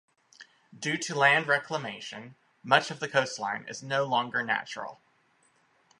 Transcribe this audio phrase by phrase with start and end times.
[0.79, 4.99] Due to land reclamation much of the coastline is no longer natural.